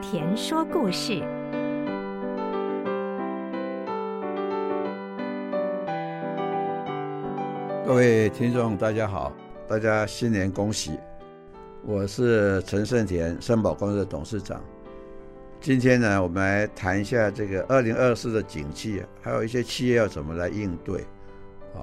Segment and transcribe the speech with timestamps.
[0.00, 1.20] 田说故事。
[7.84, 9.32] 各位听众，大家好，
[9.66, 10.98] 大家新年恭喜！
[11.84, 14.62] 我是陈胜田，森宝公司的董事长。
[15.60, 21.00] 今天呢，我们来谈一下这个二零二四的景气，还有一些企业要怎么来应对。
[21.74, 21.82] 啊，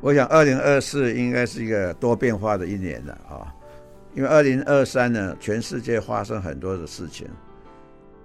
[0.00, 3.52] 我想二零二四应该是一个多变化的一年了啊，
[4.14, 7.26] 因为二零二三呢，全世界发生很多的事情，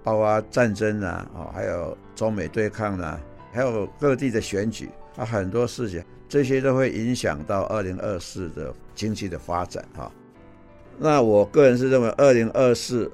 [0.04, 3.20] 包括战争啊，哦，还有中美对抗啊，
[3.52, 10.08] 还有各地的选举啊，很多事情，这些都会影响到二零二四的经济的发展啊。
[10.98, 13.10] 那我个人是认为，二零二四。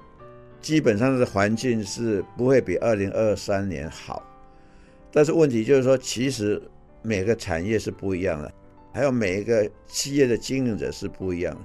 [0.62, 4.22] 基本上的环境是不会比二零二三年好，
[5.10, 6.62] 但是问题就是说，其实
[7.00, 8.52] 每个产业是不一样的，
[8.92, 11.60] 还有每一个企业的经营者是不一样的，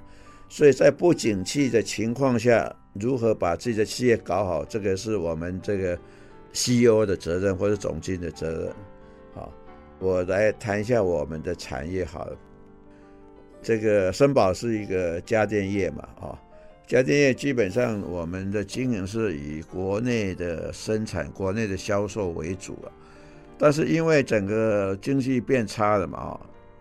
[0.48, 5.98] 所以在不景气的情况下，如何把自己的企业搞好，这个是我们这个
[6.52, 8.72] CEO 的责任或者总经理的责任。
[9.34, 9.52] 好，
[9.98, 12.36] 我来谈一下我们的产业好了，
[13.60, 16.38] 这个森宝是一个家电业嘛，啊。
[16.86, 22.88] 家电业基本上，我们的经营是以国内的生产、国内的销售为主啊。
[23.58, 26.40] 但是因为整个经济变差了嘛，啊，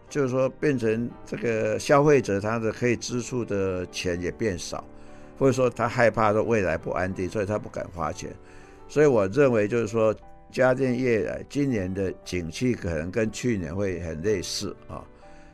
[0.10, 4.84] 就是说变成这个消费者他的可以支出的钱也变少，
[5.38, 8.30] 或者说他害怕说未来不安定，所以他不敢花钱。
[8.88, 10.16] 所以我认为就是说，
[10.52, 15.04] 家电业今年的景气可能跟去年会很类似啊，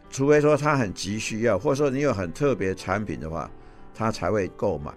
[0.09, 3.49] 除非说他很急需要，或者说你有很特别产品的话。
[3.93, 4.91] 他才会购买。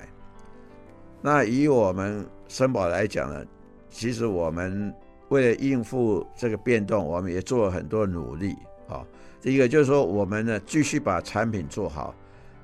[1.20, 3.44] 那以我们森宝来讲呢，
[3.90, 4.94] 其实我们
[5.28, 8.54] 为了应付这个变动，我们也做了很多努力
[8.88, 9.04] 啊。
[9.44, 12.14] 第一个就是说，我们呢继续把产品做好，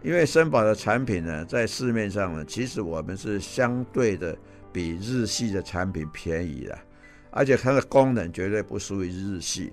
[0.02, 4.34] 因为森宝的产品呢在市面上呢，其实我们是相对的
[4.72, 6.78] 比日系的产品便宜的，
[7.32, 9.70] 而且它的功能绝对不输于日系。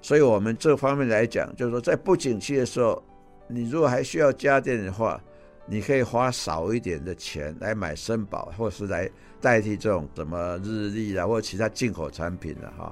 [0.00, 3.04] 所以我们这方面来讲，就是说在不景气的时候，
[3.46, 5.20] 你如果还需要家电的话，
[5.66, 9.06] 你可以花少一点的钱来买森宝，或是来
[9.38, 12.90] 代替这种什么日立啊，或其他进口产品的哈，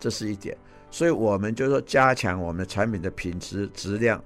[0.00, 0.58] 这是一点。
[0.96, 4.18] 所以我们就说加强我们产品的品质质量，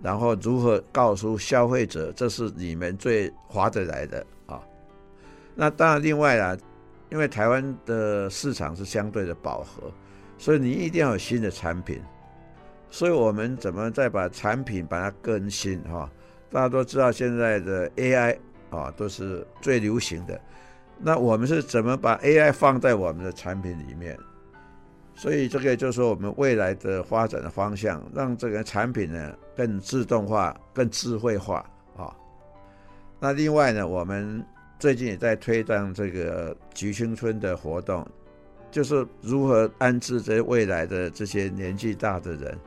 [0.00, 4.62] 然后如何告诉消费者这是你们最划得来的啊。
[5.52, 6.56] 那当然，另外啊，
[7.10, 9.92] 因为台湾的市场是相对的饱和，
[10.38, 12.00] 所以你一定要有新的产品。
[12.88, 16.08] 所以我们怎么再把产品把它更新哈？
[16.50, 18.38] 大家都知道现在的 AI
[18.70, 20.40] 啊都是最流行的，
[21.00, 24.16] 那我们是怎么把 AI 放在我们的产品里面？
[25.22, 31.64] 所以这个就是我们未来的发展的方向，让这个产品呢更自动化、更智慧化
[31.96, 32.12] 啊。
[33.20, 34.44] 那另外呢，我们
[34.80, 38.04] 最近也在推动这个菊青春的活动，
[38.72, 42.58] 就是如何安置这些未来的这些年纪大的人。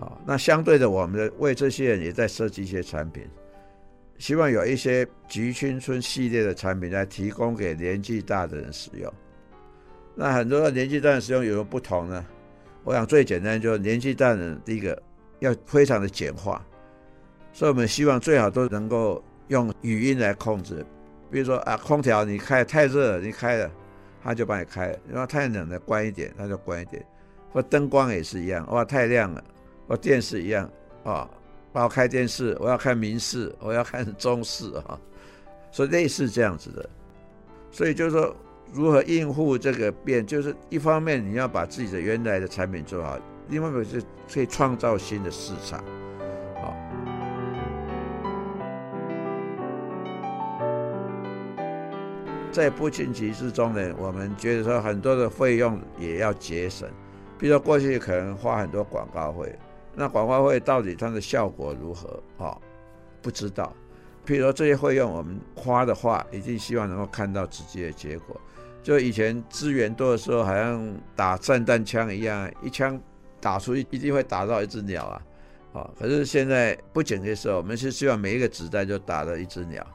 [0.00, 3.22] 啊，那相对的，我们为这些人也在设计一些产品，
[4.16, 9.12] 希望有一些菊青春系列的产品来提供给年纪大的人使用。
[10.20, 12.26] 那很多的年纪大的人使用有什么不同呢？
[12.82, 15.00] 我想最简单就是年纪大的人，第一个
[15.38, 16.60] 要非常的简化，
[17.52, 20.84] 所以我们希望最好都能够用语音来控制，
[21.30, 23.70] 比如说啊，空调你开太热了，你开了，
[24.20, 27.00] 它就帮你开；然后太冷了，关一点，它就关一点。
[27.52, 29.42] 或灯光也是一样，哇，太亮了。
[29.86, 30.68] 和电视一样
[31.04, 31.30] 啊，
[31.72, 34.98] 帮我开电视，我要看民视，我要看中视啊，
[35.70, 36.90] 所以类似这样子的。
[37.70, 38.34] 所以就是说，
[38.72, 43.18] 如何应付这个变，就是一方面你要把自己的原来的产品做好，
[43.48, 44.02] 另外一个是
[44.32, 45.82] 可以创造新的市场。
[46.56, 46.74] 好，
[52.52, 56.88] 在不景气之中呢，我们觉得说很多的费用也要节省，
[57.38, 59.58] 比如说过去可能花很多广告费。
[59.94, 62.56] 那广告费到底它的效果如何啊？
[63.20, 63.74] 不知道。
[64.24, 68.40] 譬如说这些费用我们花的话，一定希望能够看到直接的结果。
[68.82, 72.98] 就以前资源多的时候，好像打散弹枪一样，一枪
[73.40, 75.22] 打出去一定会打到一只鸟啊！
[75.74, 79.86] 啊，可是现在不仅的时候，我们是希望每一个子弹就打到一只鸟。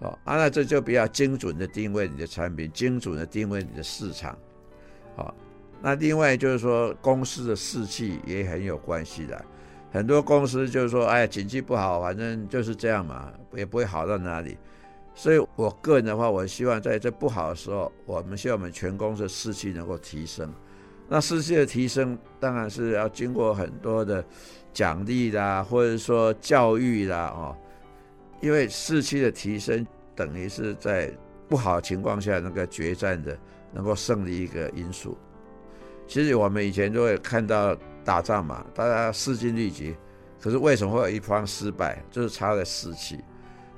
[0.00, 4.30] 啊，那这就比较精准的定位你的产品，精准的定位你的市场。
[5.16, 5.34] 啊。
[5.82, 9.44] 那另外就是说，公司的士气也很有关系的。
[9.90, 14.56] 很多公司就是说，哎，经济不好，反正就是这样嘛，也不会好到哪里。
[15.14, 20.50] 所以我个人的话，我希望在这不好的时候，我们希望我们全公司的士气能够提升。
[21.08, 24.24] 那士气的提升，当然是要经过很多的
[24.72, 27.56] 奖励啦，或者说教育啦，哦，
[28.40, 31.12] 因为士气的提升，等于是在
[31.48, 33.36] 不好的情况下那个决战的
[33.72, 35.18] 能够胜利一个因素。
[36.06, 39.94] 其实我们以前都会看到打仗嘛，大家势均力敌，
[40.40, 42.02] 可是为什么会有一方失败？
[42.10, 43.18] 就是差在士气。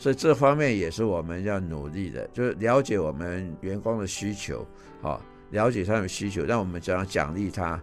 [0.03, 4.67] 所以这方面也是我们要努力的，就是了解我们员工的需求，
[5.01, 5.21] 啊，
[5.51, 7.81] 了解他们的需求，让我们怎样奖励他，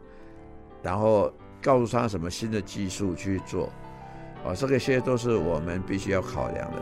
[0.84, 1.32] 然后
[1.62, 3.72] 告诉他什么新的技术去做，
[4.44, 6.82] 啊，这个些都是我们必须要考量的。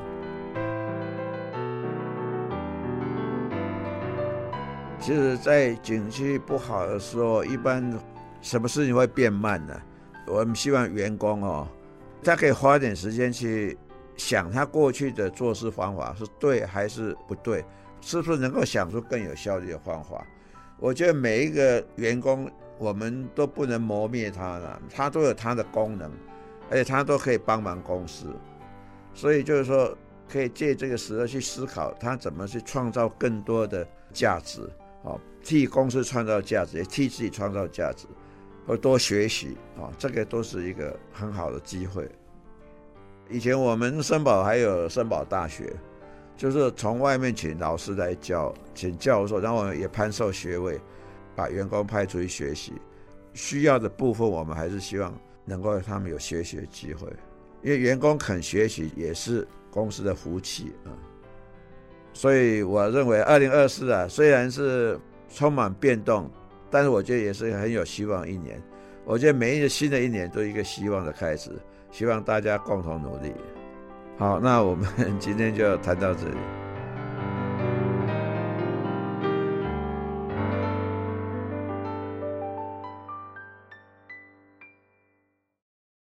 [5.00, 7.94] 其实，在景气不好的时候，一般
[8.42, 9.80] 什么事情会变慢呢？
[10.26, 11.68] 我们希望员工哦，
[12.24, 13.78] 他可以花点时间去。
[14.18, 17.64] 想他过去的做事方法是对还是不对，
[18.02, 20.26] 是不是能够想出更有效率的方法？
[20.80, 26.12] 我觉得每一个员工，我们都不能磨灭他了，他都有他的功能，
[26.70, 28.28] 而且他都可以帮忙公司，
[29.14, 29.98] 所以就是说，
[30.30, 34.62] 可以借这个时候去思考他怎么去创造更多的价值，
[35.04, 38.06] 啊，替公司创造价值，也替自己创造价值，
[38.68, 42.08] 或多学习啊，这个都是一个很好的机会。
[43.30, 45.74] 以前我们森宝还有森宝大学，
[46.36, 50.80] 就是从外面请老师来教，请教授，然后也颁授学位，
[51.36, 52.74] 把员工派出去学习。
[53.34, 55.14] 需要的部分，我们还是希望
[55.46, 57.08] 能够他们有学习的机会，
[57.62, 60.90] 因为员工肯学习也是公司的福气啊。
[62.14, 66.32] 所以我认为，二零二四啊，虽然是充满变动，
[66.72, 68.60] 但是我觉得也是很有希望一年。
[69.06, 71.52] 我觉得每一个新的一年都一个希望的开始。
[71.92, 73.34] 希望大家共同努力。
[74.18, 74.88] 好，那我们
[75.20, 76.38] 今天就谈到这里。